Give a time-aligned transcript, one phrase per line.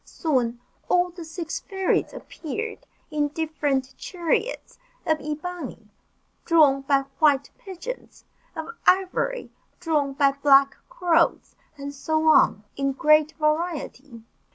[0.03, 0.59] Soon,
[0.89, 5.91] all the six fairies appeared, in different chariots; of ebony,
[6.43, 8.25] drawn by white pigeons
[8.55, 14.23] of ivory, drawn by black crows, and so on, in great variety.